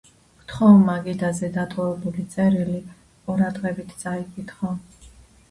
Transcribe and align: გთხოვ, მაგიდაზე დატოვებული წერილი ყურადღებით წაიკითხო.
გთხოვ, 0.43 0.77
მაგიდაზე 0.85 1.49
დატოვებული 1.57 2.25
წერილი 2.37 2.81
ყურადღებით 3.29 3.95
წაიკითხო. 4.03 4.73